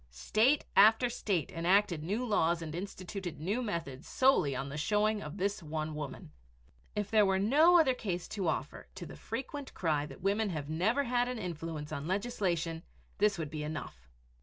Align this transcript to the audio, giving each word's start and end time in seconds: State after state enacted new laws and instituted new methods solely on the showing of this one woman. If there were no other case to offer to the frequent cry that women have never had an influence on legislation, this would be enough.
State 0.09 0.65
after 0.75 1.11
state 1.11 1.51
enacted 1.51 2.01
new 2.03 2.25
laws 2.25 2.63
and 2.63 2.73
instituted 2.73 3.39
new 3.39 3.61
methods 3.61 4.07
solely 4.07 4.55
on 4.55 4.67
the 4.69 4.75
showing 4.75 5.21
of 5.21 5.37
this 5.37 5.61
one 5.61 5.93
woman. 5.93 6.31
If 6.95 7.11
there 7.11 7.23
were 7.23 7.37
no 7.37 7.77
other 7.79 7.93
case 7.93 8.27
to 8.29 8.47
offer 8.47 8.87
to 8.95 9.05
the 9.05 9.15
frequent 9.15 9.75
cry 9.75 10.07
that 10.07 10.21
women 10.23 10.49
have 10.49 10.71
never 10.71 11.03
had 11.03 11.27
an 11.27 11.37
influence 11.37 11.91
on 11.91 12.07
legislation, 12.07 12.81
this 13.19 13.37
would 13.37 13.51
be 13.51 13.61
enough. 13.61 14.09